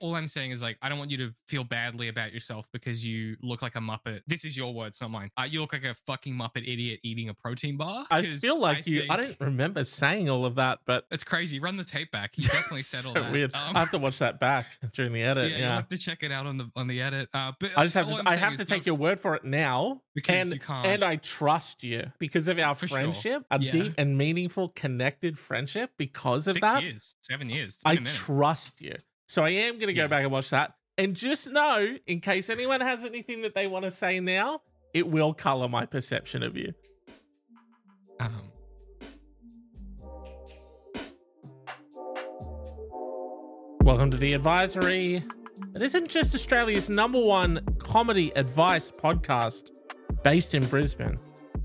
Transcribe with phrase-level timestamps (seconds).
[0.00, 3.04] all I'm saying is like I don't want you to feel badly about yourself because
[3.04, 4.20] you look like a muppet.
[4.26, 5.30] This is your words, not mine.
[5.38, 8.06] Uh, you look like a fucking muppet idiot eating a protein bar.
[8.10, 9.04] I feel like you.
[9.10, 11.58] I don't remember saying all of that, but It's crazy.
[11.60, 12.32] Run the tape back.
[12.36, 13.32] You definitely said all that.
[13.32, 13.54] weird.
[13.54, 15.50] Um, I have to watch that back during the edit.
[15.50, 17.28] yeah, Yeah, you'll have to check it out on the on the edit.
[17.32, 18.22] Uh, but I just have to.
[18.26, 20.86] I have to take your word for it now, because and you can't.
[20.86, 22.98] and I trust you because of our For sure.
[22.98, 23.72] friendship, a Yeah.
[23.72, 25.90] deep and meaningful, connected friendship.
[25.96, 27.78] Because of Six that, years, seven years.
[27.84, 28.08] I minute.
[28.12, 28.94] trust you.
[29.26, 30.06] So I am going to go Yeah.
[30.08, 30.74] back and watch that.
[30.98, 34.62] And just know, in case anyone has anything that they want to say now,
[34.94, 36.72] it will color my perception of you.
[38.18, 38.50] Um,
[43.80, 45.16] Welcome to the advisory.
[45.74, 49.70] It isn't just Australia's number one comedy advice podcast
[50.22, 51.16] based in Brisbane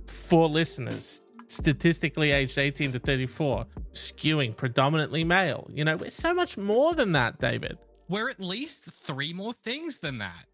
[0.07, 1.21] for listeners
[1.52, 5.68] statistically aged 18 to 34, skewing predominantly male.
[5.72, 7.77] You know, we're so much more than that, David.
[8.10, 10.46] we're at least three more things than that.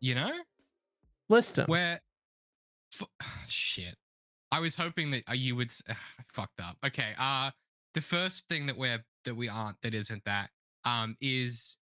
[0.00, 0.32] You know,
[1.28, 1.66] List them.
[1.66, 2.00] where
[2.92, 3.08] f-
[3.48, 3.96] shit.
[4.50, 5.70] I was hoping that uh, you would.
[5.88, 5.94] I
[6.32, 6.76] fucked up.
[6.86, 7.12] Okay.
[7.18, 7.50] Uh
[7.94, 10.50] the first thing that we're that we aren't that isn't that
[10.84, 11.76] um is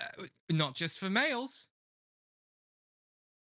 [0.00, 1.66] uh, not just for males.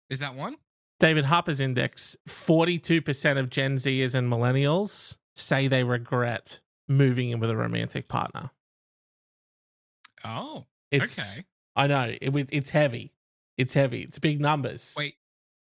[0.09, 0.55] Is that one?
[1.03, 7.49] David Harper's index 42% of Gen Zers and millennials say they regret moving in with
[7.49, 8.51] a romantic partner.
[10.23, 11.45] Oh, It's, okay.
[11.75, 13.11] I know, it, it's heavy.
[13.57, 14.03] It's heavy.
[14.03, 14.95] It's big numbers.
[14.97, 15.15] Wait,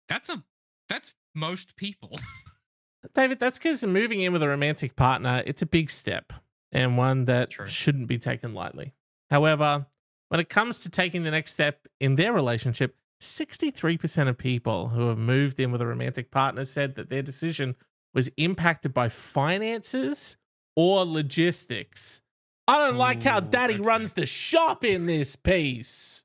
[0.08, 0.46] that's a
[0.88, 2.18] that's most people.
[3.14, 6.32] David, that's because moving in with a romantic partner, it's a big step
[6.72, 7.68] and one that True.
[7.68, 8.94] shouldn't be taken lightly.
[9.30, 9.88] However,
[10.30, 15.08] when it comes to taking the next step in their relationship, 63% of people who
[15.08, 17.76] have moved in with a romantic partner said that their decision
[18.14, 20.38] was impacted by finances
[20.76, 22.22] or logistics.
[22.68, 23.84] I don't like how daddy okay.
[23.84, 26.24] runs the shop in this piece.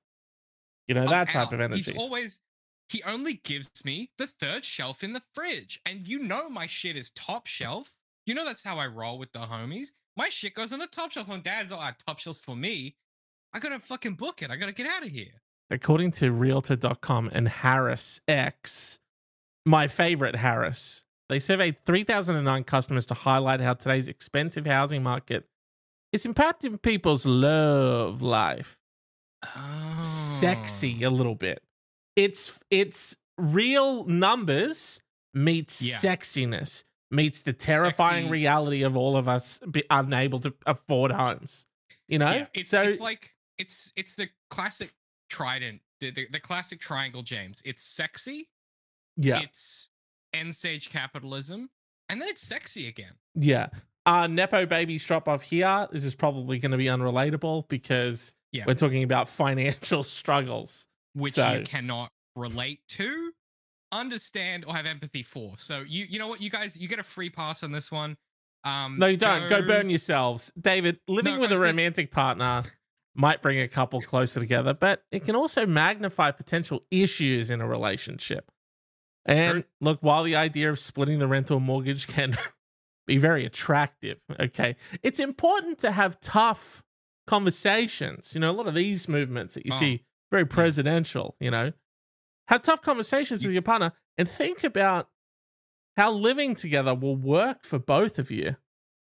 [0.88, 1.92] You know, oh, that Oh, type Al, of energy.
[1.92, 2.40] He's always
[2.88, 5.80] he only gives me the third shelf in the fridge.
[5.86, 7.94] And you know my shit is top shelf.
[8.26, 9.88] You know that's how I roll with the homies.
[10.16, 11.28] My shit goes on the top shelf.
[11.28, 12.96] When dad's like top shelves for me,
[13.54, 14.50] I gotta fucking book it.
[14.50, 15.40] I gotta get out of here.
[15.72, 19.00] According to realtor.com and Harris X,
[19.64, 25.46] my favorite Harris, they surveyed 3,009 customers to highlight how today's expensive housing market
[26.12, 28.78] is impacting people's love life.
[29.44, 29.98] Oh.
[30.00, 31.62] Sexy a little bit.
[32.14, 35.00] It's it's real numbers
[35.34, 35.96] meets Yeah.
[35.96, 38.32] sexiness meets the terrifying Sexy.
[38.32, 41.66] reality of all of us be unable to afford homes.
[42.08, 42.30] You know?
[42.32, 44.92] Yeah, it's, so it's like it's it's the classic
[45.32, 47.60] trident, the, the, the classic triangle, James.
[47.64, 48.48] It's sexy,
[49.16, 49.40] yeah.
[49.40, 49.88] it's
[50.34, 51.70] end stage capitalism,
[52.08, 53.14] and then it's sexy again.
[53.34, 53.68] Yeah.
[54.04, 55.86] Uh Nepo babies drop off here.
[55.90, 58.64] This is probably going to be unrelatable because Yeah.
[58.66, 60.86] we're talking about financial struggles.
[61.14, 63.32] which So- you cannot relate to,
[63.92, 65.54] understand, or have empathy for.
[65.58, 68.16] So you you know what, you guys, you get a free pass on this one.
[68.64, 69.48] Um, No, you don't.
[69.48, 70.52] Go, burn yourselves.
[70.60, 72.62] David, living No, with a romantic partner
[73.14, 77.66] might bring a couple closer together, but it can also magnify potential issues in a
[77.66, 78.50] relationship.
[79.26, 79.64] It's and true.
[79.80, 82.36] look, while the idea of splitting the rental mortgage can
[83.06, 86.82] be very attractive, okay, it's important to have tough
[87.26, 88.32] conversations.
[88.34, 91.72] You know, a lot of these movements that you Oh, see very presidential, you know,
[92.48, 95.08] have tough conversations You- with your partner and think about
[95.96, 98.56] how living together will work for both of you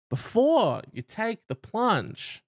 [0.08, 2.42] before you take the plunge.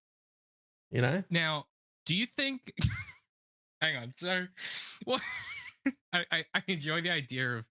[0.93, 1.25] You know?
[1.31, 1.65] Now,
[2.07, 2.73] do you think?
[3.81, 4.13] hang on.
[4.17, 4.47] So,
[5.05, 5.21] what?
[6.13, 7.65] I, I I enjoy the idea of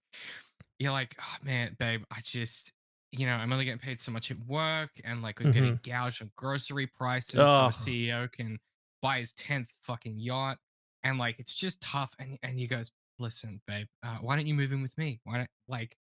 [0.78, 2.72] you're like, oh man, babe, I just.
[3.14, 6.22] You know, I'm only getting paid so much at work, and like we're getting gouged
[6.22, 7.70] on grocery prices, so Ugh.
[7.70, 8.58] a CEO can
[9.02, 10.56] buy his tenth fucking yacht,
[11.04, 12.10] and like it's just tough.
[12.18, 15.20] And and he goes, listen, babe, uh, why don't you move in with me?
[15.24, 15.94] Why don't like,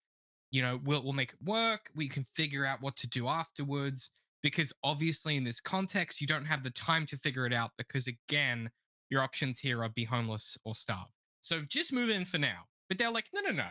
[0.52, 1.90] you know, we'll we'll make it work.
[1.96, 4.12] We can figure out what to do afterwards.
[4.42, 7.72] Because obviously, in this context, you don't have the time to figure it out.
[7.78, 8.70] Because again,
[9.10, 11.08] your options here are be homeless or starve.
[11.42, 12.64] So just move in for now.
[12.88, 13.68] But they're like, no, no, no.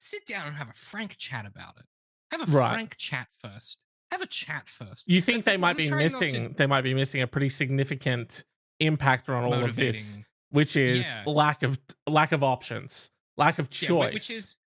[0.00, 1.86] Sit down and have a frank chat about it.
[2.30, 2.70] Have a Right.
[2.72, 3.78] frank chat first.
[4.10, 5.04] Have a chat first.
[5.06, 7.20] You think It's they like, might I'm be not to- missing they might be missing
[7.22, 8.44] a pretty significant
[8.80, 10.20] impact on all of this,
[10.50, 11.24] which is Yeah.
[11.26, 13.88] lack of lack of options, lack of choice.
[13.88, 14.56] whi- which is,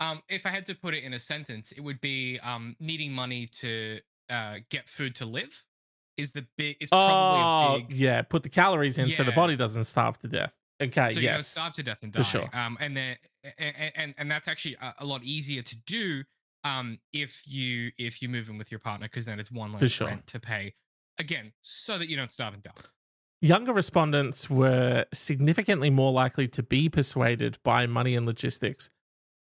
[0.00, 3.12] um, if I had to put it in a sentence, it would be um, needing
[3.12, 4.00] money to
[4.32, 5.64] uh, get food to live.
[6.16, 6.76] Is the big?
[6.80, 7.96] Is probably oh, a big.
[7.96, 10.52] yeah, put the calories in so the body doesn't starve to death.
[10.82, 11.46] Okay, so you're yes.
[11.46, 12.50] starve to death and die For sure.
[12.52, 13.16] Um, and then
[13.58, 16.24] and, and and that's actually a, a lot easier to do.
[16.64, 19.90] Um, if you if you move in with your partner, because then it's one less
[19.90, 20.08] sure.
[20.08, 20.74] rent to pay.
[21.18, 22.70] again, so that you don't starve and die.
[23.40, 28.88] Younger respondents were significantly more likely to be persuaded by money and logistics,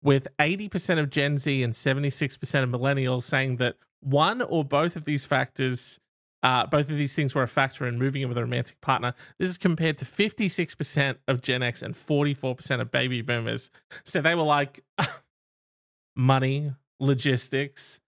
[0.02, 5.06] with 80% of Gen Z and 76% of millennials saying that one or both of
[5.06, 6.00] these factors,
[6.44, 9.14] uh, both of these things were a factor in moving in with a romantic partner.
[9.38, 13.70] This is compared to 56% of Gen X and 44% of baby boomers.
[14.04, 14.84] So they were like,
[16.16, 18.02] money, logistics.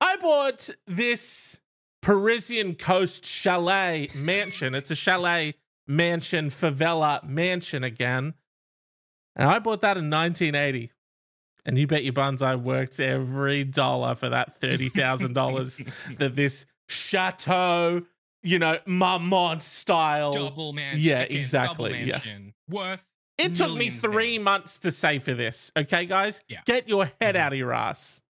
[0.00, 1.60] I bought this
[2.02, 4.74] Parisian coast chalet mansion.
[4.74, 5.54] It's a chalet
[5.86, 8.34] mansion, favela mansion again.
[9.36, 10.92] And I bought that in 1980.
[11.66, 18.02] And you bet your buns I worked every dollar for that $30,000 that this chateau,
[18.42, 20.32] you know, Marmont style.
[20.32, 21.00] Double mansion.
[21.00, 22.38] Yeah, exactly, Double yeah.
[22.68, 23.02] Worth.
[23.38, 25.72] It took me three months to save for this.
[25.76, 26.42] Okay, guys?
[26.48, 26.60] Yeah.
[26.66, 27.38] Get your head Mhm.
[27.40, 28.22] out of your ass.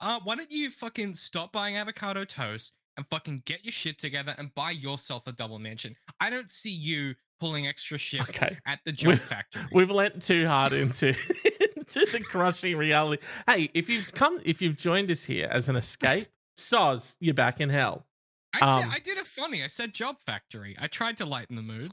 [0.00, 4.34] Uh, why don't you fucking stop buying avocado toast and fucking get your shit together
[4.38, 5.96] and buy yourself a double mansion?
[6.20, 8.56] I don't see you pulling extra shifts Okay.
[8.66, 9.62] at the job We've- factory.
[9.72, 11.08] We've lent too hard into
[11.76, 13.22] into the crushing reality.
[13.46, 17.60] Hey, if you've come, if you've joined us here as an escape, soz, you're back
[17.60, 18.06] in hell.
[18.54, 19.62] I, said, um, I did it funny.
[19.62, 20.74] I said job factory.
[20.80, 21.90] I tried to lighten the mood.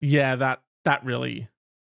[0.00, 1.48] Yeah, that that really.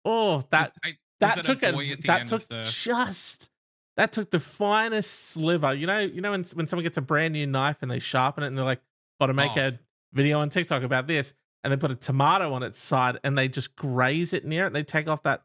[0.04, 3.48] Oh, that I, that took a a, boy at the that took the- just
[3.96, 5.72] that took the finest sliver.
[5.74, 8.44] You know, you know when when someone gets a brand new knife and they sharpen
[8.44, 8.82] it and they're like,
[9.20, 9.68] "Got to make Oh.
[9.68, 9.78] a
[10.12, 11.32] video on TikTok about this,"
[11.64, 14.72] and they put a tomato on its side and they just graze it near it.
[14.72, 15.42] They take off that.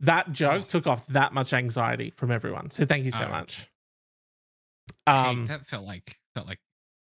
[0.00, 0.68] That joke Oh.
[0.68, 2.70] took off that much anxiety from everyone.
[2.70, 3.28] So thank you so Oh.
[3.28, 3.70] much.
[5.06, 6.60] Hey, Um, that felt like felt like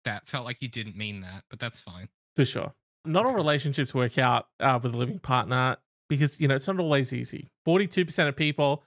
[0.06, 2.09] that felt like you didn't mean that, but that's fine.
[2.36, 2.74] for sure.
[3.04, 5.77] Not all relationships work out uh, with a living partner
[6.07, 7.50] because you know it's not always easy.
[7.65, 8.83] Forty-two percent of people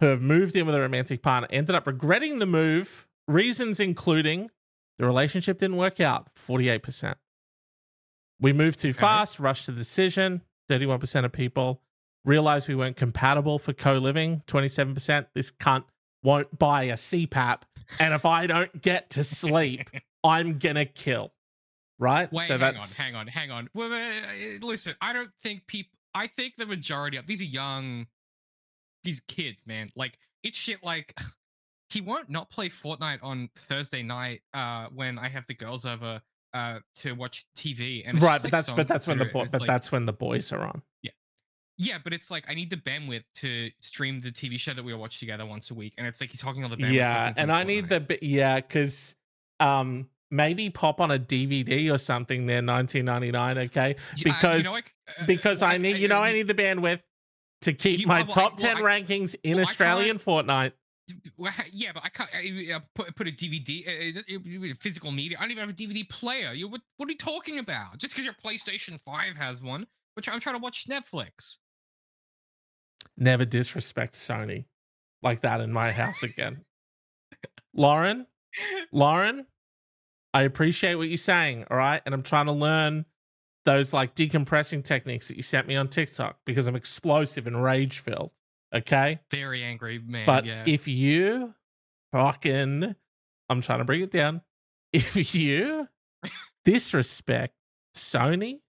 [0.00, 3.06] who have moved in with a romantic partner ended up regretting the move.
[3.26, 4.50] Reasons including
[4.98, 6.30] the relationship didn't work out.
[6.34, 7.16] Forty-eight percent.
[8.40, 8.98] We moved too Okay.
[8.98, 10.42] fast, rushed to the decision.
[10.68, 11.82] Thirty-one percent of people
[12.24, 14.42] realized we weren't compatible for co-living.
[14.46, 15.28] Twenty-seven percent.
[15.34, 15.84] This cunt
[16.22, 17.62] won't buy a CPAP,
[17.98, 19.90] and if I don't get to sleep,
[20.24, 21.32] I'm gonna kill.
[21.98, 22.32] Right?
[22.32, 23.68] Wait, so hang that's on, hang on, hang on.
[23.74, 25.98] Wait, wait, wait, listen, I don't think people.
[26.14, 28.06] I think the majority of these are young,
[29.04, 29.90] these kids, man.
[29.94, 30.82] Like it's shit.
[30.82, 31.18] Like
[31.90, 36.22] he won't not play Fortnite on Thursday night uh, when I have the girls over
[36.54, 38.02] uh, to watch TV.
[38.06, 40.04] And it's right, but like, that's but that's when the It's but like- that's when
[40.06, 40.82] the boys are on.
[41.02, 41.10] yeah,
[41.78, 44.92] yeah, but it's like I need the bandwidth to stream the TV show that we
[44.92, 46.92] all watch together once a week, and it's like he's talking on the bandwidth.
[46.92, 48.18] Yeah, and I need the.
[48.22, 49.16] Yeah, because
[49.60, 53.58] um maybe pop on a DVD or something there, 1999.
[53.66, 56.34] Okay, Y- uh, you because know, like, uh, because I need you know I uh,
[56.34, 57.00] need the bandwidth
[57.62, 60.72] to keep You- my well, top well, ten I- rankings in Australian Fortnite.
[61.72, 62.30] Yeah, but I can't
[62.74, 65.36] uh, put put a DVD, uh, uh, uh, physical media.
[65.38, 66.52] I don't even have a DVD player.
[66.52, 66.80] You what?
[66.96, 67.98] What are you talking about?
[67.98, 71.58] Just because your PlayStation Five has one, which I'm trying to watch Netflix.
[73.16, 74.66] Never disrespect Sony
[75.22, 76.64] like that in my house again.
[77.74, 78.26] Lauren,
[78.92, 79.46] Lauren,
[80.34, 82.02] I appreciate what you're saying, all right?
[82.04, 83.04] And I'm trying to learn
[83.66, 87.98] those like decompressing techniques that you sent me on TikTok because I'm explosive and rage
[87.98, 88.30] filled,
[88.74, 89.20] okay?
[89.30, 90.26] Very angry man.
[90.26, 90.64] But yeah.
[90.66, 91.54] if you
[92.12, 92.94] fucking,
[93.48, 94.42] I'm trying to bring it down.
[94.92, 95.86] If you
[96.64, 97.54] disrespect
[97.96, 98.60] Sony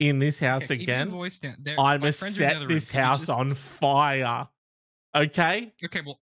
[0.00, 1.56] in this house your again, voice down.
[1.58, 2.74] There- I'm gonna friends are in the set other room.
[2.74, 4.48] this house just- on fire.
[5.14, 5.72] Okay?
[5.84, 6.20] Okay, well,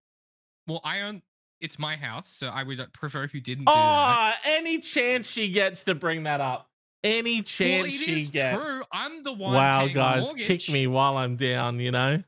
[0.67, 1.23] well, I own.
[1.61, 4.37] It's my house, so I would uh, prefer if you didn't do that.
[4.45, 6.69] Oh, any chance she gets to bring that up.
[7.03, 8.61] Any Well, chance it she gets.
[8.63, 8.83] true.
[8.93, 9.55] I'm the one.
[9.55, 12.23] Wow, guys, kick me while I'm down, you know?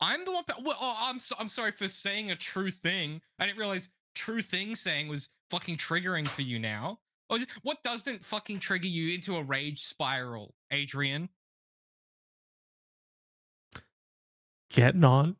[0.00, 0.44] I'm the one.
[0.62, 3.20] Well, oh, I'm so, I'm sorry for saying a true thing.
[3.38, 7.00] I didn't realize true thing saying was fucking triggering for you now.
[7.30, 11.28] Oh, What doesn't fucking trigger you into a rage spiral, Adrian?
[14.70, 15.36] Getting on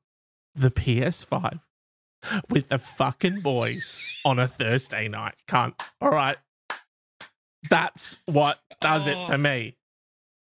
[0.55, 1.61] the PS5
[2.51, 5.35] with the fucking boys on a Thursday night.
[5.47, 5.81] Can't.
[6.01, 6.37] All right.
[7.71, 9.27] That's what does it oh.
[9.27, 9.39] for Oh.
[9.39, 9.77] me.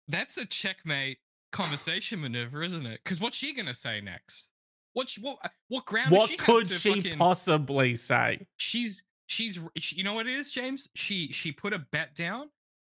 [0.09, 1.19] That's a checkmate
[1.53, 3.01] conversation maneuver, isn't it?
[3.05, 4.49] Because what's she gonna say next?
[4.93, 6.11] What sh- what uh, what ground?
[6.11, 8.47] What she could she fucking- possibly say?
[8.57, 12.51] she's she's she, you know what it is james she she put a bet down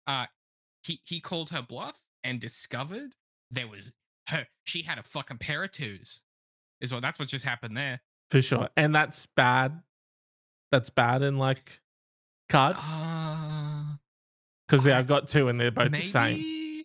[0.07, 0.25] uh
[0.83, 3.13] he he called her bluff and discovered
[3.51, 3.93] there was
[4.29, 6.23] her she had a fucking pair of twos
[6.81, 8.71] is what that's what just happened there For sure.
[8.79, 9.83] And that's bad.
[10.71, 11.81] That's bad in like
[12.49, 12.83] cards.
[12.83, 13.97] uh
[14.67, 16.85] Because I- I've got two and they're both the same.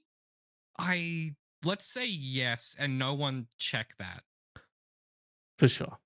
[0.78, 1.34] i
[1.64, 4.24] let's say yes and no one check that
[5.60, 5.98] For sure.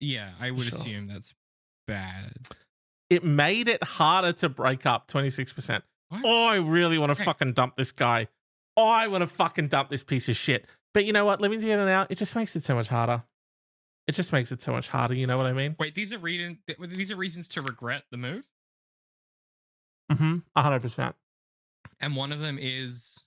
[0.00, 0.78] yeah i would Sure.
[0.78, 1.34] assume that's
[1.86, 2.32] bad
[3.08, 5.06] It made it harder to break up.
[5.06, 5.84] Twenty six percent.
[6.08, 6.22] What?
[6.24, 7.24] Oh, I really want to Okay.
[7.24, 8.26] fucking dump this guy.
[8.76, 10.66] Oh, I want to fucking dump this piece of shit.
[10.92, 11.40] But you know what?
[11.40, 13.22] Living together now, it just makes it so much harder.
[14.08, 15.14] It just makes it so much harder.
[15.14, 15.76] You know what I mean?
[15.78, 16.58] Wait, these are reading.
[16.80, 18.44] These are reasons to regret the move,
[20.10, 20.36] Mm-hmm.
[20.56, 21.14] hundred percent.
[22.00, 23.22] and one of them is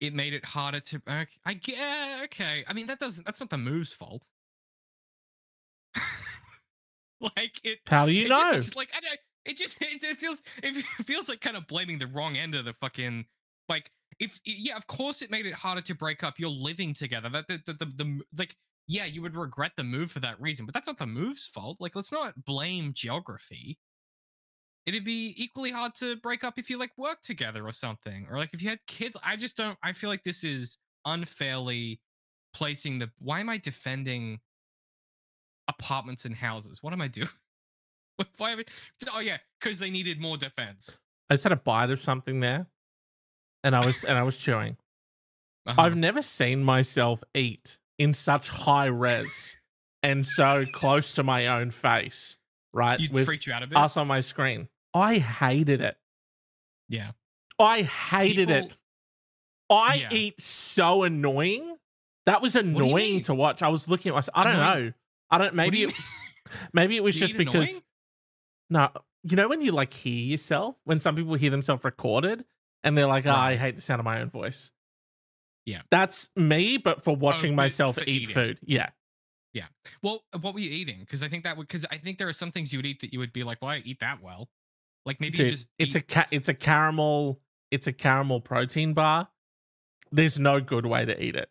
[0.00, 0.96] it made it harder to.
[0.96, 2.24] Okay, I get.
[2.24, 3.24] Okay, I mean that doesn't.
[3.24, 4.22] That's not the move's fault.
[7.20, 7.78] like it.
[7.88, 8.52] How do you it know?
[8.54, 9.18] Just, like I don't.
[9.44, 12.64] It just it, it feels it feels like kind of blaming the wrong end of
[12.64, 13.26] the fucking
[13.68, 16.34] like if yeah of course it made it harder to break up.
[16.38, 17.28] You're living together.
[17.28, 18.56] That the the, the, the like
[18.88, 21.76] yeah you would regret the move for that reason, but that's not the move's fault.
[21.80, 23.78] Like let's not blame geography.
[24.86, 28.38] It'd be equally hard to break up if you like work together or something, or
[28.38, 29.16] like if you had kids.
[29.22, 29.78] I just don't.
[29.82, 32.00] I feel like this is unfairly
[32.54, 33.10] placing the.
[33.18, 34.40] Why am I defending
[35.68, 36.82] apartments and houses?
[36.82, 37.28] What am I doing?
[38.38, 38.64] Why have I-
[39.14, 40.98] oh yeah, because they needed more defense.
[41.28, 42.66] I just had a bite of something there,
[43.62, 44.76] and I was and I was chewing.
[45.66, 45.80] Uh-huh.
[45.80, 49.58] I've never seen myself eat in such high res
[50.02, 52.38] and so close to my own face.
[52.72, 53.76] Right, You'd freaked you out a bit.
[53.76, 54.68] us on my screen.
[54.94, 55.96] Oh, I hated it.
[56.88, 57.12] Yeah.
[57.58, 58.76] Oh, I hated it.
[59.70, 60.08] I Yeah.
[60.12, 61.76] eat so annoying.
[62.26, 63.62] That was annoying to watch.
[63.62, 64.36] I was looking at myself.
[64.36, 64.84] I don't Annoying?
[64.86, 64.92] know.
[65.30, 65.44] I don't.
[65.46, 65.94] What do Maybe it,
[66.72, 67.54] maybe it was You just because.
[67.68, 67.82] annoying?
[68.70, 68.88] No,
[69.24, 72.44] you know when you like hear yourself when some people hear themselves recorded
[72.84, 73.40] and they're like, "Oh, uh-huh.
[73.40, 74.72] I hate the sound of my own voice."
[75.66, 75.82] Yeah.
[75.90, 78.34] that's me, but for oh, watching but myself for eat eating.
[78.34, 78.58] food.
[78.62, 78.90] Yeah,
[80.02, 81.00] Well, uh, what were you eating?
[81.00, 81.66] Because I think that would.
[81.66, 83.60] Because I think there are some things you would eat that you would be like,
[83.60, 84.48] "Why I eat that well?"
[85.06, 85.68] Like maybe you dude, just.
[85.78, 87.40] it's a ca- it's a caramel
[87.70, 89.28] it's a caramel protein bar.
[90.12, 91.50] There's no good way to eat it.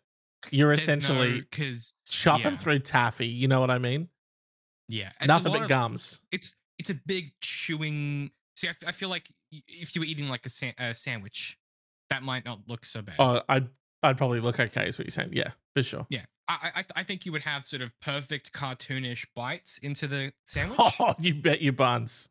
[0.50, 3.26] You're there's no- essentially 'cause- chopping yeah, through taffy.
[3.28, 4.08] You know what I mean?
[4.88, 6.20] Yeah, It's Nothing but of- gums.
[6.32, 8.30] It's it's a big chewing.
[8.56, 9.30] See, I, f- I feel like
[9.68, 11.58] if you were eating like a, sa- a sandwich,
[12.10, 13.16] that might not look so bad.
[13.18, 13.68] Oh, I'd
[14.02, 14.88] I'd probably look okay.
[14.88, 15.30] Is what you're saying?
[15.32, 16.06] Yeah, for sure.
[16.10, 20.32] Yeah, I, I I think you would have sort of perfect cartoonish bites into the
[20.46, 20.78] sandwich.
[20.98, 22.28] Oh, you bet your buns.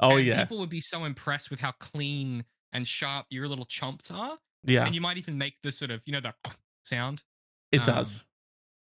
[0.00, 3.66] Oh and yeah, people would be so impressed with how clean and sharp your little
[3.66, 4.84] chomps are, yeah.
[4.84, 6.32] and you might even make the sort of you know the
[6.84, 7.22] sound.
[7.72, 8.26] It um, does.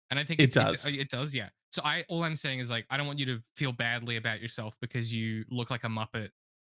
[0.10, 0.86] And I think It if does.
[0.86, 1.50] uh, it does, yeah.
[1.72, 4.42] So I all I'm saying is like I don't want you to feel badly about
[4.42, 6.30] yourself because you look like a muppet.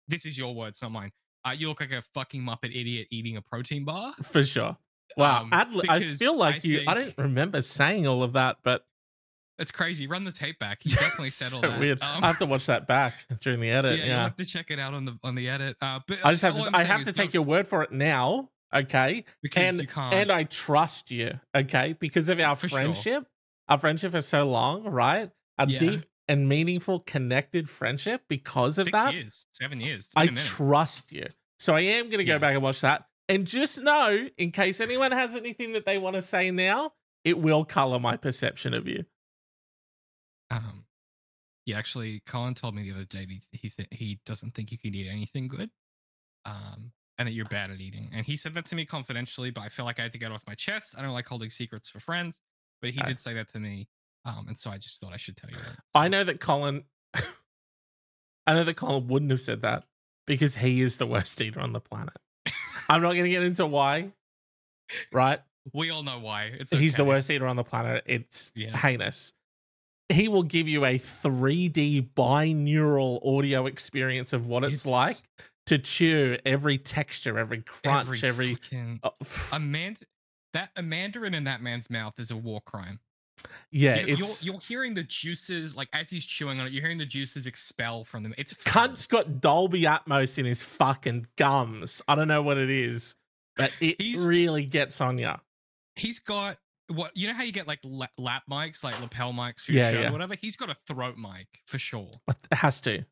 [0.08, 1.12] This is your words, not mine.
[1.46, 4.14] Uh, you look like a fucking muppet idiot eating a protein bar.
[4.24, 4.78] For sure.
[5.18, 5.42] Wow.
[5.44, 6.84] um, I feel like I you.
[6.88, 8.86] I don't remember saying all of that, but
[9.58, 10.06] That's crazy.
[10.08, 10.80] Run the tape back.
[10.86, 11.80] You definitely said all so that.
[11.80, 12.02] weird.
[12.02, 13.98] Um, I have to watch that back during the edit.
[13.98, 14.08] yeah, edit.
[14.10, 15.78] you'll have to check it out on the on the edit.
[15.82, 16.64] Uh, but I just have to.
[16.68, 18.50] I'm I have to take your word for it now.
[18.76, 19.24] Okay.
[19.42, 20.14] because and- you can't.
[20.14, 22.78] and I trust you, okay, because of our For sure.
[22.80, 23.26] friendship.
[23.70, 25.32] Our friendship is so long, right?
[25.58, 25.80] A Yeah.
[25.80, 29.14] deep and meaningful, connected friendship because of six that.
[29.14, 30.10] years, seven years.
[30.16, 30.46] I been a minute.
[30.50, 31.26] trust you.
[31.60, 32.38] So I am going to go Yeah.
[32.40, 33.06] back and watch that.
[33.30, 36.94] And just know, in case anyone has anything that they want to say now,
[37.26, 39.04] it will color my perception of you.
[40.50, 40.86] Um,
[41.66, 44.78] yeah, actually, Colin told me the other day he he, th- he doesn't think you
[44.78, 45.70] can eat anything good,
[46.46, 48.10] um, and that you're bad at eating.
[48.14, 50.32] And he said that to me confidentially, but I feel like I had to get
[50.32, 50.96] it off my chest.
[50.98, 52.38] I don't like holding secrets for friends,
[52.82, 53.10] but he Okay.
[53.10, 53.90] did say that to me,
[54.24, 55.76] um, and so I just thought I should tell you that.
[55.94, 56.86] I know that Colin,
[58.48, 59.84] I know that Colin wouldn't have said that
[60.26, 62.16] because he is the worst eater on the planet.
[62.90, 64.12] I'm not going to get into why,
[65.12, 65.40] right?
[65.74, 66.46] we all know why.
[66.46, 68.04] It's He's the worst eater on the planet.
[68.06, 68.76] It's Yeah.
[68.78, 69.34] heinous.
[70.10, 75.18] He will give you a 3D binaural audio experience of what it's, It's- like
[75.66, 78.58] to chew every texture, every crunch, every.
[79.04, 79.12] oh,
[79.52, 79.98] a man
[80.54, 83.02] that a mandarin in that man's mouth is a war crime.
[83.72, 84.44] Yeah, You- it's.
[84.44, 86.74] you're, you're hearing the juices like as he's chewing on it.
[86.74, 88.34] You're hearing the juices expel from them.
[88.38, 92.02] It's Cunt's got Dolby Atmos in his fucking gums.
[92.08, 93.16] I don't know what it is,
[93.56, 95.34] but it He's- really gets on you.
[95.96, 96.58] he's got
[96.90, 99.92] what you know how you get like la- lap mics, like lapel mics for Yeah,
[99.92, 100.10] show yeah.
[100.10, 100.36] or whatever.
[100.40, 102.10] He's got a throat mic for sure.
[102.30, 103.04] It has to.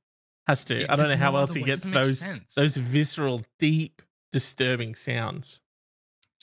[0.48, 0.82] Has to.
[0.82, 2.54] Yeah, I don't know how no else he way- gets those sense.
[2.54, 4.02] those visceral, deep,
[4.32, 5.62] disturbing sounds.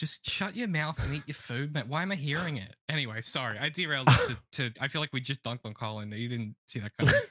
[0.02, 1.85] Just shut your mouth and eat your food, man.
[1.87, 2.75] Why am I hearing it?
[2.88, 4.82] Anyway, sorry, I derailed it to, to.
[4.82, 6.11] I feel like we just dunked on Colin.
[6.11, 7.14] You didn't see that coming.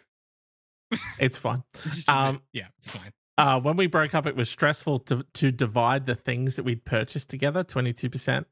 [1.19, 1.63] It's fine.
[1.85, 3.11] It's just bit- Um, yeah, it's fine.
[3.37, 6.85] Uh, when we broke up, it was stressful to, to divide the things that we'd
[6.85, 8.45] purchased together, 22%.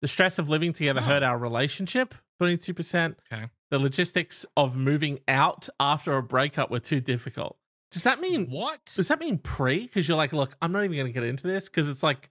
[0.00, 1.04] The stress of living together Oh.
[1.04, 3.16] hurt our relationship, 22%.
[3.30, 3.46] Okay.
[3.70, 7.58] The logistics of moving out after a breakup were too difficult.
[7.90, 8.92] Does that mean What?
[8.96, 9.80] Does that mean pre?
[9.80, 12.30] Because you're like, look, I'm not even going to get into this because it's like,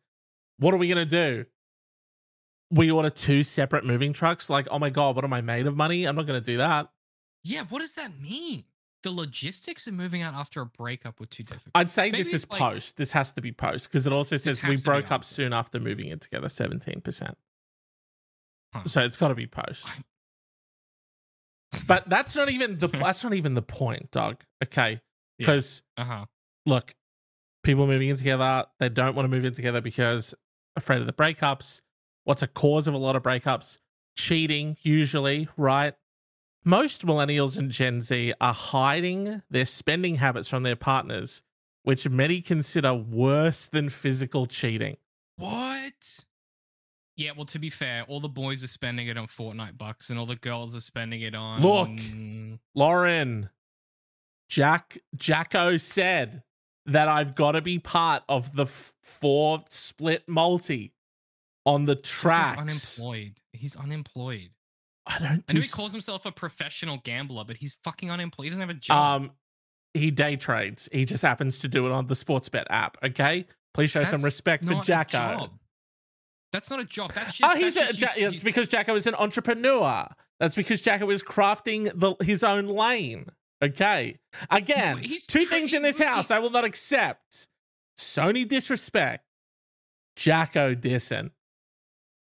[0.58, 1.46] what are we going to do?
[2.72, 4.50] We order two separate moving trucks.
[4.50, 6.06] Like, oh my God, what am I made of money?
[6.06, 6.90] I'm not going to do that.
[7.44, 8.64] Yeah, what does that mean?
[9.04, 11.70] the logistics of moving out after a breakup were too difficult.
[11.76, 12.98] I'd say Maybe this is like- post.
[12.98, 15.24] This has to be post because it also says we has to be broke up
[15.24, 17.38] soon after moving in together, seventeen percent.
[18.74, 18.82] Huh.
[18.88, 19.88] So it's got to be post.
[21.86, 24.38] But that's not even the that's not even the point, Doug.
[24.64, 25.00] Okay, Yeah.
[25.38, 26.26] because Uh huh.
[26.66, 26.96] look,
[27.64, 30.34] people moving in together, they don't want to move in together because
[30.76, 31.82] afraid of the breakups.
[32.24, 33.80] What's a cause of a lot of breakups?
[34.18, 35.94] Cheating, usually, right?
[36.64, 41.44] Most millennials and Gen Z are hiding their spending habits from their partners,
[41.84, 44.98] which many consider worse than physical cheating.
[45.38, 46.26] What?
[47.16, 50.18] Yeah, well, to be fair, all the boys are spending it on Fortnite bucks, and
[50.18, 51.62] all the girls are spending it on.
[51.62, 52.60] Look.
[52.74, 53.50] Lauren,
[54.50, 56.44] Jack Jacko said
[56.88, 60.94] that I've got to be part of the four split multi
[61.66, 63.00] on the He's tracks.
[63.00, 63.40] unemployed.
[63.54, 64.50] He's unemployed.
[65.08, 68.46] I don't I know he calls himself a professional gambler, but he's fucking unemployed.
[68.46, 69.22] He doesn't have a job.
[69.24, 69.32] um
[69.94, 70.90] he day trades.
[70.92, 73.46] He just happens to do it on the Sportsbet app, okay?
[73.74, 75.52] Please show some That's respect for Jacko.
[76.52, 77.14] That's not a job.
[77.14, 77.44] That's just.
[77.44, 80.08] Oh, he's a, just Ja- you- it's because Jacko is an entrepreneur.
[80.40, 83.28] That's because Jacko is crafting the, his own lane.
[83.64, 84.18] Okay.
[84.50, 87.48] Again, he's two things in this house I will not accept.
[87.98, 89.24] Sony disrespect.
[90.16, 91.32] Jacko dissing.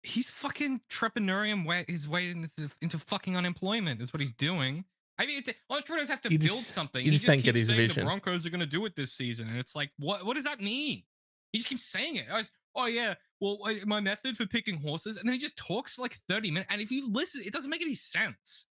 [0.02, 4.84] he's fucking entrepreneurium way his way into into fucking unemployment is what he's doing.
[5.20, 7.06] I mean, it, entrepreneurs have to You build just- something.
[7.06, 8.04] you He just get keeps saying vision.
[8.04, 10.26] The Broncos are going to do it this season, and it's like, what?
[10.26, 11.04] What does that mean?
[11.52, 12.26] He just keeps saying it.
[12.32, 15.96] I was, oh yeah, well, my method for picking horses, and then he just talks
[15.96, 16.70] for like thirty minutes.
[16.72, 18.66] And if you listen, it doesn't make any sense.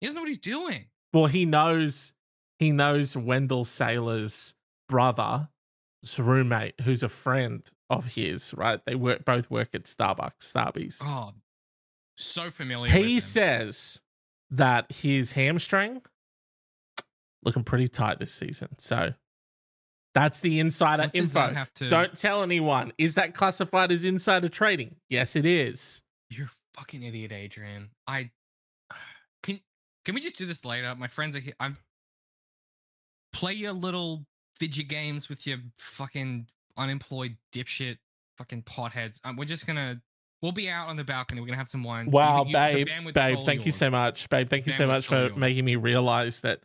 [0.00, 0.86] He doesn't know what he's doing.
[1.12, 2.12] Well, he knows
[2.58, 4.54] he knows Wendell Sailor's
[4.88, 5.46] brother's
[6.18, 8.80] roommate, who's a friend of his, right?
[8.84, 11.02] They work both work at Starbucks, Starbies.
[11.04, 11.32] Oh,
[12.16, 12.90] so familiar.
[12.92, 14.02] he says
[14.50, 16.02] that his hamstring
[17.44, 18.68] looking pretty tight this season.
[18.78, 19.14] So
[20.14, 21.54] that's the insider info.
[21.76, 22.92] to- Don't tell anyone.
[22.98, 24.96] Is that classified as insider trading?
[25.08, 26.02] Yes, it is.
[26.30, 27.90] You're a fucking idiot, Adrian.
[28.06, 28.30] I
[30.08, 30.94] can we just do this later?
[30.96, 31.52] My friends are here.
[31.60, 31.76] I'm
[33.34, 34.24] play your little
[34.58, 36.46] video games with your fucking
[36.78, 37.98] unemployed dipshit
[38.38, 39.20] fucking potheads.
[39.22, 40.00] Um, we're just gonna
[40.40, 41.42] we'll be out on the balcony.
[41.42, 42.10] We're gonna have some wine.
[42.10, 44.30] Wow, You- babe, babe, thank you so much.
[44.30, 45.36] Babe, thank you so much for yours.
[45.36, 46.60] making me realize that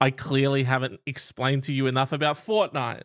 [0.00, 3.02] I clearly haven't explained to you enough about Fortnite.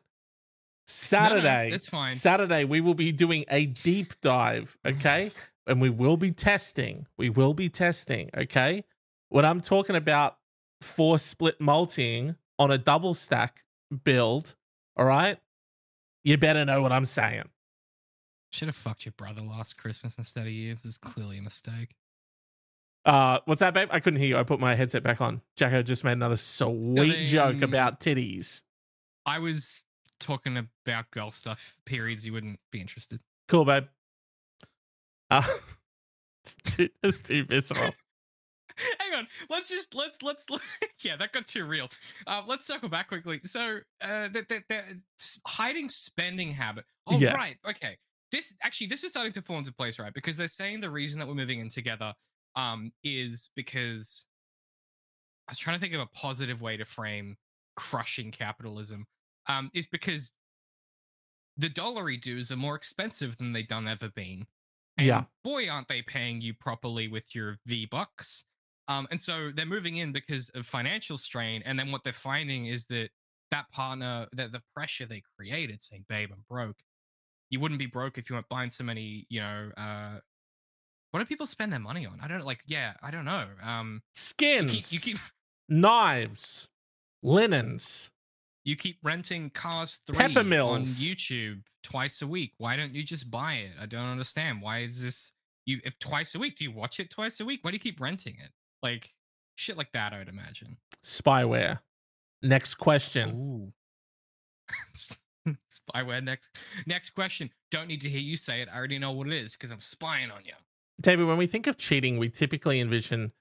[0.85, 2.11] Saturday, it's fine.
[2.11, 5.31] Saturday, we will be doing a deep dive, okay?
[5.65, 7.07] and we will be testing.
[7.17, 8.83] We will be testing, okay?
[9.29, 10.37] When I'm talking about
[10.81, 13.63] four split multing on a double stack
[14.03, 14.55] build,
[14.97, 15.37] all right?
[16.23, 17.49] You better know what I'm saying.
[18.51, 20.73] Should have fucked your brother last Christmas instead of you.
[20.73, 21.95] This is clearly a mistake.
[23.05, 23.87] Uh, what's that, babe?
[23.91, 24.37] I couldn't hear you.
[24.37, 25.41] I put my headset back on.
[25.55, 28.63] Jacko just made another sweet joke about titties.
[29.25, 29.83] I was
[30.19, 31.77] talking about girl stuff.
[31.85, 32.25] Periods.
[32.25, 33.19] You wouldn't be interested.
[33.47, 33.85] Cool, babe.
[35.31, 35.43] Uh,
[36.43, 37.93] it's too, it's too visceral.
[38.99, 39.27] Hang on.
[39.49, 40.45] Let's just let's let's
[41.03, 41.89] yeah, that got too real.
[42.27, 43.39] Uh, let's circle back quickly.
[43.43, 44.85] So, uh, that that that
[45.19, 46.85] s- hiding spending habit.
[47.07, 47.33] Oh, Yeah.
[47.33, 47.57] right.
[47.67, 47.97] Okay.
[48.31, 50.13] This actually this is starting to fall into place, right?
[50.13, 52.13] Because they're saying the reason that we're moving in together,
[52.55, 54.25] um, is because
[55.47, 57.37] I was trying to think of a positive way to frame
[57.75, 59.05] crushing capitalism.
[59.47, 60.31] Um, is because
[61.57, 64.45] the dollary dues are more expensive than they've done ever been.
[64.97, 65.25] And Yeah.
[65.43, 68.45] boy, aren't they paying you properly with your V bucks.
[68.89, 71.61] Um, and so they're moving in because of financial strain.
[71.63, 73.09] And then what they're finding is that
[73.51, 76.77] that partner, that the pressure they created, saying, "Babe, I'm broke."
[77.51, 79.25] You wouldn't be broke if you weren't buying so many.
[79.29, 80.19] You know, uh,
[81.11, 82.19] what do people spend their money on?
[82.21, 82.61] I don't like.
[82.65, 83.47] Yeah, I don't know.
[83.63, 85.19] Um, you Skins, keep, you keep
[85.67, 86.69] knives,
[87.21, 88.11] linens.
[88.63, 92.53] you keep renting Cars Three on YouTube twice a week.
[92.57, 93.71] Why don't you just buy it?
[93.79, 94.61] I don't understand.
[94.61, 95.31] Why is this?
[95.65, 96.55] You if twice a week?
[96.57, 97.59] Do you watch it twice a week?
[97.61, 98.49] Why do you keep renting it?
[98.83, 99.13] Like
[99.55, 100.13] shit like that.
[100.13, 100.77] I would imagine.
[101.03, 101.79] Spyware.
[102.41, 103.73] Next question.
[105.47, 106.23] Spyware.
[106.23, 106.49] Next,
[106.85, 107.49] next question.
[107.71, 108.69] Don't need to hear you say it.
[108.71, 110.53] I already know what it is because I'm spying on you.
[111.01, 113.31] David, when we think of cheating, we typically envision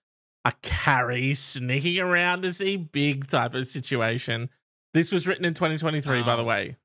[0.45, 4.49] a Carrie sneaking around to see big type of situation.
[4.95, 6.47] This was written in 2023, by the Oh.
[6.47, 6.77] way.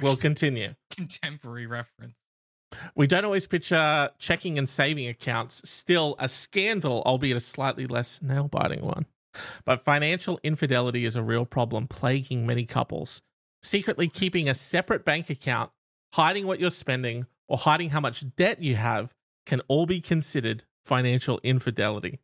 [0.00, 0.74] We'll continue.
[0.90, 2.14] Contemporary reference.
[2.94, 8.22] We don't always picture checking and saving accounts, still a scandal, albeit a slightly less
[8.22, 9.06] nail biting one.
[9.64, 13.22] But financial infidelity is a real problem plaguing many couples.
[13.62, 15.70] Secretly keeping a separate bank account,
[16.14, 19.14] hiding what you're spending, or hiding how much debt you have
[19.46, 22.20] can all be considered financial infidelity.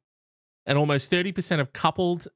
[0.65, 2.29] And almost 30% of coupled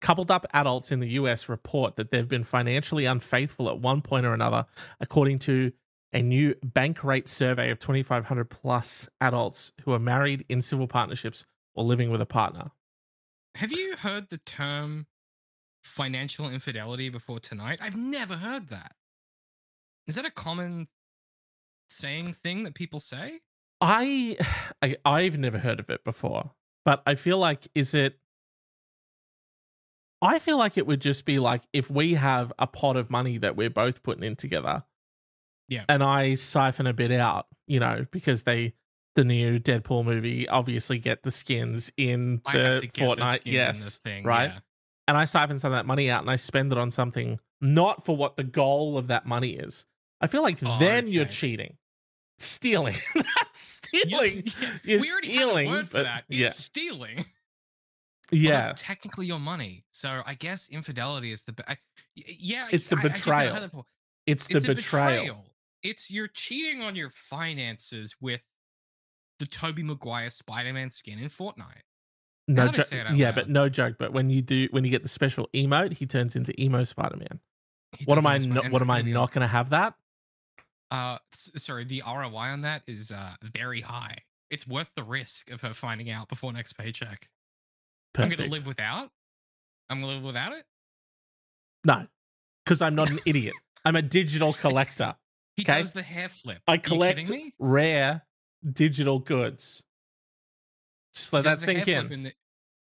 [0.00, 4.24] Coupled up adults in the US report that they've been financially unfaithful at one point
[4.24, 4.64] or another,
[4.98, 5.72] according to
[6.12, 11.44] a new Bankrate survey of 2,500 plus adults who are married in civil partnerships
[11.74, 12.70] or living with a partner.
[13.56, 15.06] Have you heard the term
[15.82, 17.78] financial infidelity before tonight?
[17.80, 18.92] I've never heard that.
[20.06, 20.88] Is that a common
[21.88, 23.40] saying thing that people say?
[23.80, 24.36] I,
[24.82, 26.52] I I've never heard of it before,
[26.84, 28.18] but I feel like is it
[30.22, 33.38] I feel like it would just be like if we have a pot of money
[33.38, 34.84] that we're both putting in together.
[35.70, 35.84] Yeah.
[35.88, 38.74] And I siphon a bit out, you know, because they
[39.16, 43.34] the new Deadpool movie obviously get the skins in I the to get those Fortnite.
[43.36, 43.96] skins in Yes.
[43.98, 44.50] thing, right?
[44.50, 44.58] yeah.
[45.08, 48.04] And I siphon some of that money out and I spend it on something not
[48.04, 49.86] for what the goal of that money is.
[50.20, 51.76] I feel like Oh, then you're cheating.
[52.38, 52.94] Stealing.
[53.14, 54.44] That's stealing.
[54.60, 56.24] Yeah, You're we already stealing, have a word for but- that.
[56.28, 56.50] It's yeah.
[56.50, 57.24] stealing.
[58.32, 58.60] Well, Yeah.
[58.66, 59.84] that's technically your money.
[59.90, 61.52] So I guess infidelity is the.
[61.52, 61.78] Be- I,
[62.14, 63.86] yeah, It's the I- I betrayal.
[64.24, 65.44] It's the It's a betrayal.
[65.82, 68.42] It's you're cheating on your finances with
[69.38, 71.84] the Tobey Maguire Spider-Man skin in Fortnite.
[72.48, 72.86] No Now that I joke.
[72.86, 73.34] say it out Yeah, loud.
[73.36, 73.96] but no joke.
[73.98, 77.16] But when you do, when you get the special emote, he turns into emo Spider
[77.16, 77.40] Man.
[77.96, 78.34] He What am I?
[78.34, 79.94] almost want- Not, what am I not going to have that?
[80.90, 84.18] Uh, sorry, the ROI on that is uh very high.
[84.50, 87.28] It's worth the risk of her finding out before next paycheck.
[88.12, 88.32] Perfect.
[88.34, 89.10] I'm gonna live without.
[89.88, 90.64] I'm gonna live without it.
[91.84, 92.08] no,
[92.64, 93.54] because I'm not an idiot.
[93.84, 95.14] I'm a digital collector.
[95.60, 95.82] He Okay.
[95.82, 96.60] does the hair flip.
[96.66, 97.54] I collect me?
[97.58, 98.22] rare
[98.72, 99.82] digital goods.
[101.14, 102.12] Just let that does the hair sink in.
[102.12, 102.32] in the,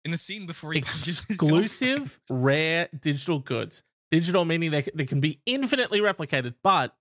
[0.06, 0.80] in the scene before he
[1.30, 3.84] Exclusive, rare digital goods.
[4.12, 6.96] Digital meaning they, they can be infinitely replicated, but.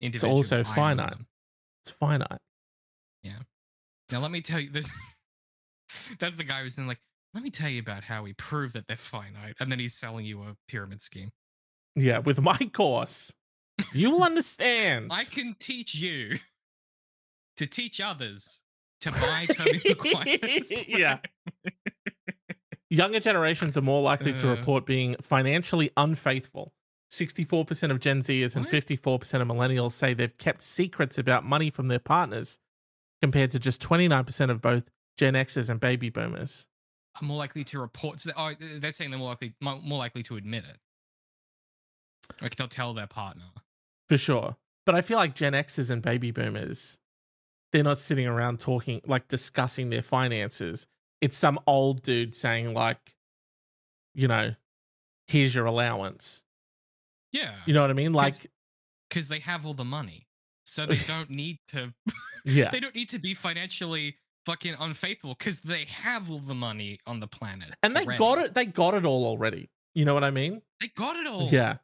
[0.00, 1.16] It's also iron finite.
[1.82, 2.38] it's finite.
[3.22, 3.38] Yeah.
[4.12, 4.86] Now let me tell you this.
[6.18, 6.98] That's the guy who's in like.
[7.32, 10.24] Let me tell you about how we prove that they're finite, and then he's selling
[10.26, 11.30] you a pyramid scheme.
[11.96, 13.32] Yeah, with my course,
[13.92, 15.08] you will understand.
[15.12, 16.38] I can teach you
[17.56, 18.60] to teach others
[19.02, 20.72] to buy Tobey Maguire's.
[20.88, 21.18] Yeah.
[22.90, 24.54] Younger generations are more likely to Uh.
[24.56, 26.72] report being financially unfaithful.
[27.10, 28.74] 64% of Gen Zers and What?
[28.74, 32.58] 54% of millennials say they've kept secrets about money from their partners,
[33.22, 36.66] compared to just 29% of both Gen Xers and baby boomers.
[37.20, 38.18] are more likely to report.
[38.20, 40.78] They- oh, they're saying they're more likely mo- more likely to admit it.
[42.42, 43.44] Like they'll tell their partner.
[44.08, 44.56] For sure.
[44.86, 46.98] But I feel like Gen Xers and baby boomers,
[47.72, 50.86] they're not sitting around talking, like discussing their finances.
[51.20, 53.14] It's some old dude saying, like,
[54.14, 54.54] you know,
[55.26, 56.42] here's your allowance.
[57.32, 58.12] Yeah, You know what I mean?
[58.12, 58.34] Like,
[59.08, 60.28] because they have all the money,
[60.64, 61.92] so they don't need to.
[62.44, 62.70] yeah.
[62.70, 67.18] they don't need to be financially fucking unfaithful because they have all the money on
[67.18, 67.74] the planet.
[67.82, 68.18] And they already.
[68.18, 68.54] got it.
[68.54, 69.68] They got it all already.
[69.94, 70.62] You know what I mean?
[70.80, 71.48] They got it all.
[71.48, 71.78] Yeah.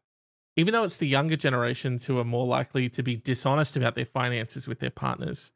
[0.56, 4.04] Even though it's the younger generations who are more likely to be dishonest about their
[4.04, 5.52] finances with their partners,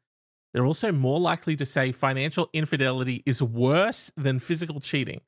[0.53, 5.21] they're also more likely to say financial infidelity is worse than physical cheating.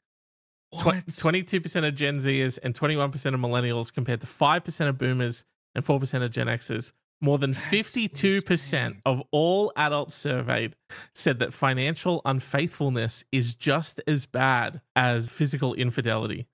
[0.69, 1.06] What?
[1.08, 5.43] 22% of Gen Zers and 21% of millennials compared to 5% of boomers
[5.75, 6.93] and 4% of Gen Xers.
[7.19, 9.01] More than That's 52% insane.
[9.06, 10.75] of all adults surveyed
[11.15, 16.47] said that financial unfaithfulness is just as bad as physical infidelity.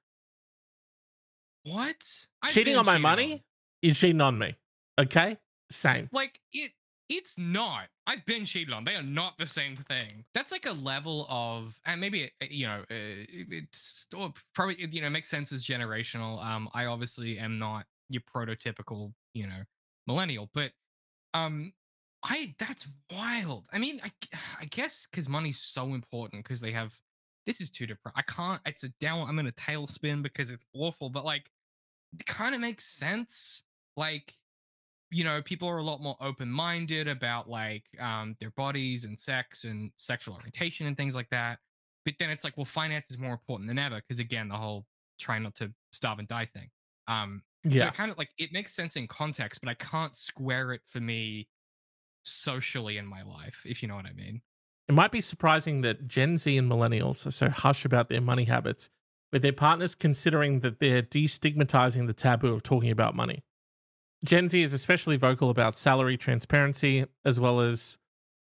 [1.66, 2.04] What?
[2.42, 3.40] I've cheating on my money on.
[3.82, 4.56] is cheating on me.
[5.00, 5.38] Okay?
[5.70, 6.10] Same.
[6.12, 6.72] Like it.
[7.10, 7.90] It's not.
[8.08, 8.86] I've been cheated on.
[8.86, 10.26] They are not the same thing.
[10.34, 14.08] That's like a level of, and maybe uh, you know, uh, it's
[14.56, 16.44] probably you know makes sense as generational.
[16.44, 19.64] Um, I obviously am not your prototypical, you know,
[20.08, 20.72] millennial, but
[21.34, 21.74] um,
[22.24, 23.68] I that's wild.
[23.72, 24.12] I mean, I
[24.62, 26.98] I guess because money's so important because they have.
[27.46, 28.16] This is too depressing.
[28.16, 28.62] I can't.
[28.66, 29.28] It's a down.
[29.28, 31.44] I'm in a tailspin because it's awful, but like,
[32.26, 33.64] kind of makes sense.
[33.98, 34.36] Like,
[35.12, 39.20] you know, people are a lot more open minded about like um their bodies and
[39.20, 41.60] sex and sexual orientation and things like that.
[42.06, 44.86] But then it's like, well, finance is more important than ever because again, the whole
[45.20, 46.70] try not to starve and die thing.
[47.08, 47.88] Um, Yeah.
[47.88, 51.00] it kind of like it makes sense in context, but I can't square it for
[51.00, 51.50] me
[52.24, 54.42] socially in my life, if you know what I mean.
[54.88, 58.46] It might be surprising that Gen Z and millennials are so hush about their money
[58.46, 58.90] habits,
[59.34, 63.44] with their partners considering that they're destigmatizing the taboo of talking about money.
[64.24, 67.98] Gen Z is especially vocal about salary transparency as well as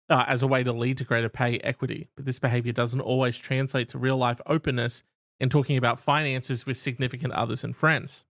[0.09, 2.07] uh, as a way to lead to greater pay equity.
[2.15, 5.03] But this behavior doesn't always translate to real life openness
[5.39, 8.23] in talking about finances with significant others and friends.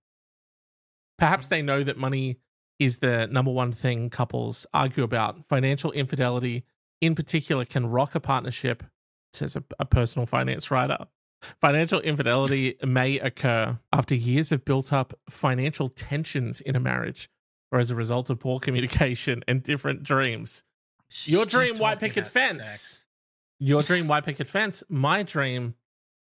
[1.20, 2.38] Perhaps they know that money
[2.80, 5.46] is the number one thing couples argue about.
[5.46, 6.64] Financial infidelity,
[7.02, 8.84] in particular, can rock a partnership,
[9.34, 11.08] says a, a personal finance writer.
[11.62, 17.30] Financial infidelity may occur after years of built up financial tensions in a marriage
[17.72, 20.64] or as a result of poor communication and different dreams.
[21.26, 22.68] Your She's dream white picket fence.
[22.68, 23.06] sex.
[23.60, 25.76] Your dream white picket fence, my dream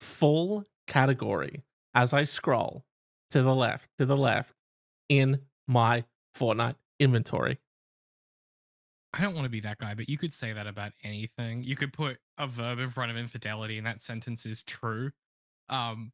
[0.02, 1.64] full category
[1.94, 2.86] as I scroll
[3.32, 4.54] to the left, to the left
[5.10, 7.60] in my Fortnite inventory.
[9.14, 11.64] I don't want to be that guy, but you could say that about anything.
[11.64, 15.12] You could put a verb in front of infidelity, and that sentence is true.
[15.70, 16.12] Um,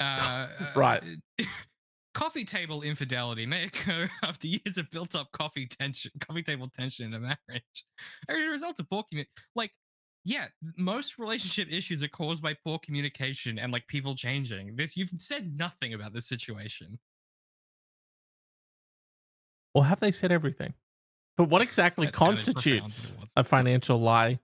[0.00, 1.02] uh, Right.
[1.40, 1.44] uh,
[2.14, 7.14] coffee table infidelity may occur after years of built-up coffee tension, coffee table tension in
[7.14, 7.84] a marriage,
[8.28, 9.72] as a result of poor commu- Like,
[10.24, 10.46] yeah,
[10.78, 14.76] most relationship issues are caused by poor communication and like people changing.
[14.76, 16.98] This you've said nothing about this situation.
[19.74, 20.74] Or have they said everything?
[21.36, 24.40] But what exactly That sounded profound, but constitutes a financial lie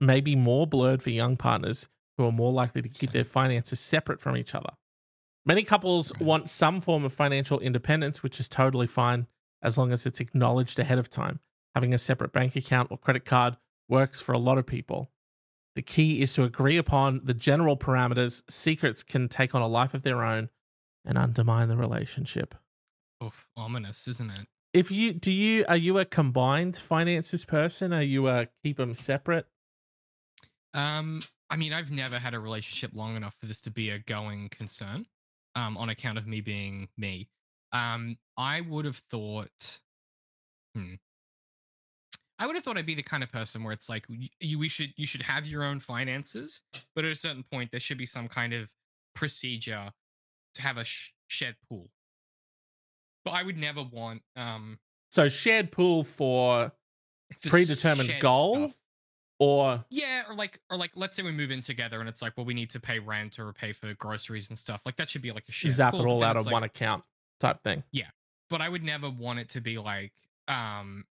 [0.00, 3.80] may be more blurred for young partners who are more likely to keep their finances
[3.80, 4.70] separate from each other.
[5.46, 9.26] Many couples want some form of financial independence, which is totally fine
[9.62, 11.40] as long as it's acknowledged ahead of time.
[11.74, 13.56] Having a separate bank account or credit card
[13.88, 15.10] works for a lot of people.
[15.74, 18.42] The key is to agree upon the general parameters.
[18.48, 20.50] Secrets can take on a life of their own
[21.04, 22.54] and undermine the relationship.
[23.22, 24.46] Oof, ominous, isn't it?
[24.74, 27.92] If you do you are you a combined finances person?
[27.92, 29.46] Are you a keep them separate?
[30.74, 34.00] Um, I mean, I've never had a relationship long enough for this to be a
[34.00, 35.06] going concern.
[35.56, 37.28] Um, on account of me being me.
[37.70, 39.80] Um, I would have thought.
[40.74, 40.94] Hmm.
[42.40, 44.06] I would have thought I'd be the kind of person where it's like
[44.40, 46.62] you, we should you should have your own finances,
[46.96, 48.68] but at a certain point there should be some kind of
[49.14, 49.92] procedure
[50.56, 51.90] to have a sh- shared pool.
[53.24, 54.78] But I would never want um
[55.10, 56.72] So shared pool for
[57.40, 58.56] for Predetermined goal?
[58.68, 58.76] stuff.
[59.40, 62.36] or Yeah, or like, or like, let's say we move in together, and it's like,
[62.36, 64.82] well, we need to pay rent or pay for groceries and stuff.
[64.86, 66.62] Like that should be like a shared zap pool, it all out of like- one
[66.64, 67.02] account
[67.40, 67.82] type thing.
[67.92, 68.06] Yeah
[68.50, 70.12] but I would never want it to be like,
[70.48, 71.06] um,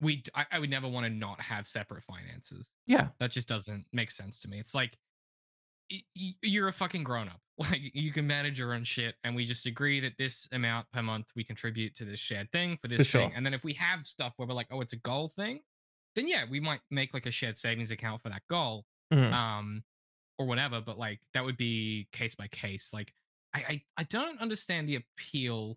[0.00, 0.22] we.
[0.52, 2.70] I would never want to not have separate finances.
[2.86, 3.08] Yeah.
[3.18, 4.60] That just doesn't make sense to me.
[4.60, 4.96] It's like
[6.14, 7.40] you're a fucking grown up.
[7.60, 11.02] Like you can manage your own shit, and we just agree that this amount per
[11.02, 13.28] month we contribute to this shared thing for this For thing.
[13.28, 13.36] sure.
[13.36, 15.60] And then if we have stuff where we're like, oh, it's a goal thing,
[16.14, 18.86] then yeah, we might make like a shared savings account for that goal.
[19.12, 19.30] Mhm.
[19.32, 19.84] um
[20.38, 23.12] or whatever but like that would be case by case like
[23.52, 25.76] I, I i don't understand the appeal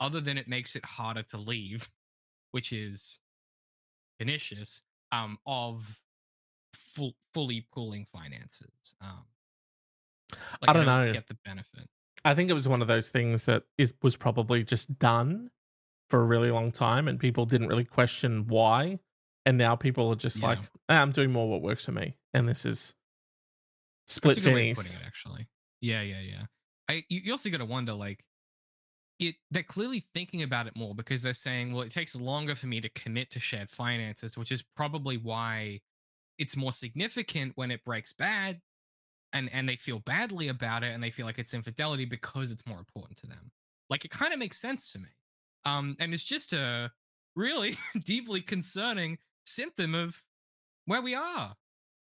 [0.00, 1.90] other than it makes it harder to leave
[2.52, 3.18] which is
[4.18, 4.80] pernicious
[5.12, 6.00] um of
[6.72, 9.24] full fully pooling finances um
[10.62, 11.12] I don't know.
[11.12, 11.86] get the benefit
[12.24, 15.50] I think it was one of those things that is was probably just done
[16.10, 18.98] for a really long time and people didn't really question why.
[19.46, 20.48] And now people are just Yeah.
[20.48, 22.16] like, "Ah, I'm doing more what works for me.
[22.34, 22.94] And this is
[24.06, 24.84] split That's a good way of finnies.
[24.84, 25.48] putting it, actually.
[25.80, 26.46] Yeah, yeah, yeah.
[26.88, 28.24] I you, you also got to wonder like
[29.18, 32.66] it they're clearly thinking about it more because they're saying, well, it takes longer for
[32.66, 35.80] me to commit to shared finances, which is probably why
[36.38, 38.60] it's more significant when it breaks bad
[39.38, 42.66] and and they feel badly about it and they feel like it's infidelity because it's
[42.66, 43.50] more important to them.
[43.90, 45.08] Like it kind of makes sense to me.
[45.64, 46.92] Um and it's just a
[47.36, 50.22] really deeply concerning symptom of
[50.86, 51.56] where we are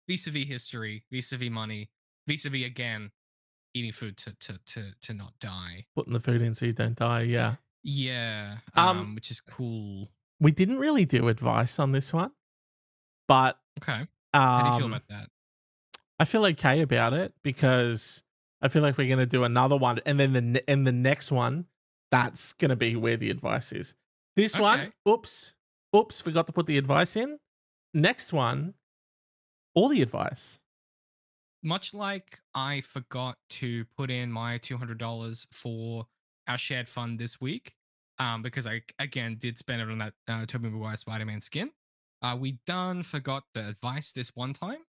[0.09, 1.91] vis-a-vis history, vis-a-vis money,
[2.27, 3.11] vis-a-vis again
[3.75, 5.87] eating food to to to to not die.
[5.95, 7.23] Putting the food in so you don't die.
[7.23, 7.57] Yeah.
[7.83, 10.11] Yeah, Um, um, which is cool.
[10.39, 12.33] We didn't really do advice on this one,
[13.29, 15.31] but Okay, um, how do you feel about that?
[16.21, 18.23] I feel okay about it because
[18.61, 21.33] I feel like we're going to do another one, and then the and the next
[21.33, 21.65] one,
[22.11, 23.95] that's going to be where the advice is.
[24.37, 25.57] This one, oops,
[25.97, 27.39] oops, forgot to put the advice in.
[27.95, 28.75] Next one,
[29.75, 30.61] all the advice.
[31.63, 36.07] Much like I forgot to put in my two hundred dollars for
[36.47, 37.77] our shared fund this week,
[38.19, 41.71] um, because I again did spend it on that uh, Tobey Maguire Spider-Man skin.
[42.21, 44.81] Uh, we done forgot the advice this one time.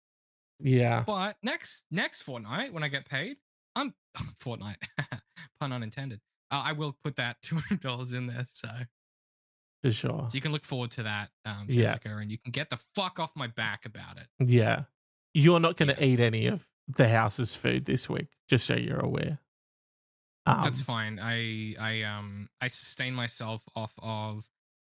[0.62, 3.37] Yeah, But next next fortnight when I get paid,
[3.77, 3.94] I'm
[4.40, 4.77] fortnight
[5.61, 6.20] pun unintended.
[6.51, 8.68] Uh, I will put that two hundred dollars in there, so
[9.83, 10.27] for sure.
[10.29, 11.87] so you can look forward to that, um, Yeah.
[11.94, 14.27] Jessica, and you can get the fuck off my back about it.
[14.38, 14.85] Yeah,
[15.33, 16.07] you're not going to Yeah.
[16.07, 19.38] eat any of the house's food this week, just so you're aware.
[20.46, 21.18] Um, That's fine.
[21.20, 24.44] I I um I sustain myself off of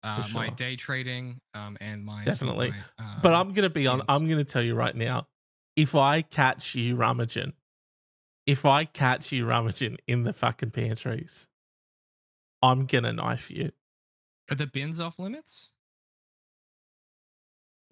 [0.04, 2.72] uh, my day trading um and my Definitely.
[2.72, 4.02] fortnight, But um, I'm gonna be on.
[4.08, 5.28] I'm gonna tell you right now.
[5.76, 7.54] If I catch you rummaging,
[8.46, 11.48] if I catch you rummaging in the fucking pantries,
[12.62, 13.72] I'm gonna knife you.
[14.50, 15.72] are the bins off limits?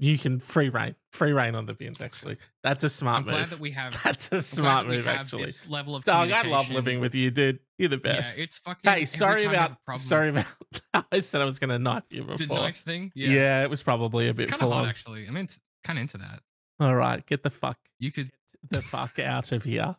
[0.02, 2.00] You can free reign, free reign on the bins.
[2.00, 3.50] Actually, that's a smart I'm glad move.
[3.50, 4.02] that we have.
[4.04, 5.06] That's a I'm smart move.
[5.08, 7.60] Actually, this level of dog, I love living with you, dude.
[7.78, 8.38] You're the best.
[8.38, 8.90] Yeah, it's fucking.
[8.90, 10.30] hey, sorry about sorry
[10.94, 11.06] about.
[11.12, 12.60] I said I was to knife you the before.
[12.60, 13.12] knife thing.
[13.14, 13.30] yeah.
[13.30, 15.28] Yeah, it was probably a bit full of hot actually.
[15.28, 15.50] I mean,
[15.84, 16.44] kind of into that.
[16.80, 18.32] All right, get the fuck You could.
[18.70, 19.96] the fuck out of here.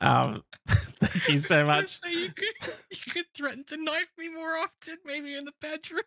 [0.00, 1.98] Um, thank you so I was gonna much.
[1.98, 2.74] Say you could.
[2.90, 6.02] You could threaten to knife me more often, maybe in the bedroom.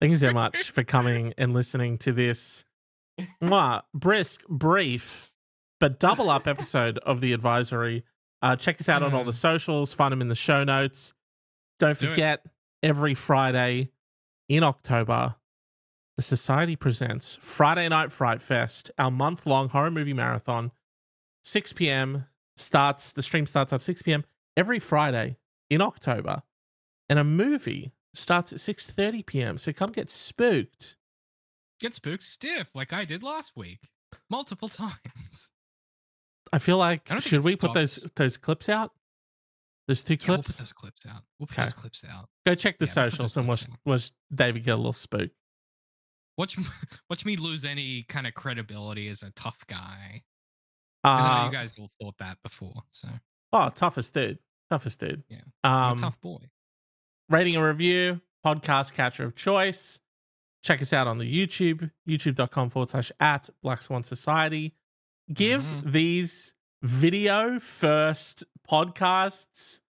[0.00, 2.64] Thank you so much for coming and listening to this
[3.42, 5.30] mwah, brisk, brief,
[5.80, 8.04] but double up episode of the advisory.
[8.40, 9.34] Uh, check us out on all the Mm.
[9.34, 11.14] socials, find them in the show notes.
[11.78, 12.10] Don't Do it.
[12.10, 12.44] forget,
[12.82, 13.90] every Friday
[14.48, 15.36] in October,
[16.22, 20.70] the Society presents Friday Night Fright Fest, our month long horror movie marathon.
[21.42, 22.26] 6 p.m.
[22.56, 24.24] starts, the stream starts up 6 p.m.
[24.56, 25.36] every Friday
[25.68, 26.42] in October.
[27.08, 29.58] And a movie starts at 6.30 p.m.
[29.58, 30.96] So come get spooked.
[31.80, 33.80] Get spooked stiff like I did last week,
[34.30, 35.50] multiple times.
[36.52, 38.92] I feel like I should we put those those clips out?
[39.88, 40.58] Those two Yeah, we'll put clips.
[40.58, 41.22] those clips out.
[41.40, 41.64] We'll put Okay.
[41.64, 42.28] those clips out.
[42.46, 45.30] Go check the yeah, we'll socials and watch clips watch David get a little spook.
[46.38, 46.56] Watch,
[47.10, 50.22] watch me lose any kind of credibility as a tough guy.
[51.04, 53.08] 'Cause I know Uh, you guys all thought that before, so
[53.52, 54.38] oh, toughest dude,
[54.70, 55.24] toughest dude.
[55.28, 55.40] Yeah.
[55.64, 56.48] Um, a tough boy.
[57.28, 60.00] rating and review, podcast catcher of choice.
[60.62, 64.76] Check us out on the YouTube, youtube.com forward slash at Black Swan Society.
[65.32, 65.90] Give Mhm.
[65.92, 69.80] these video first podcasts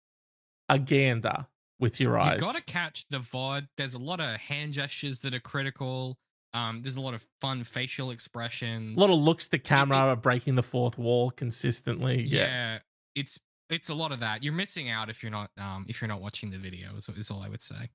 [0.70, 1.46] a gander
[1.78, 2.36] with your eyes.
[2.40, 3.68] You gotta catch the VOD.
[3.76, 6.18] There's a lot of hand gestures that are critical.
[6.54, 8.96] Um, there's a lot of fun facial expressions.
[8.96, 12.22] A lot of looks to camera, are breaking the fourth wall consistently.
[12.22, 12.40] yeah.
[12.46, 12.78] Yeah.
[13.14, 13.38] it's
[13.70, 14.42] it's a lot of that.
[14.42, 16.94] You're missing out if you're not um if you're not watching the video.
[16.96, 17.90] Is, is all I would say.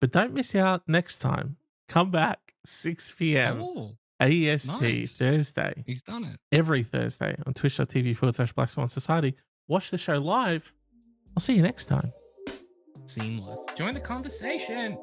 [0.00, 1.56] But don't miss out next time.
[1.88, 3.60] Come back 6 p.m.
[3.60, 5.16] Oh, AEST nice.
[5.16, 5.84] Thursday.
[5.86, 6.38] he's done it.
[6.52, 9.34] Every Thursday on twitch.tv forward slash Black Swan Society.
[9.66, 10.72] Watch the show live.
[11.36, 12.12] I'll see you next time.
[13.06, 13.60] Seamless.
[13.74, 14.98] Join the conversation.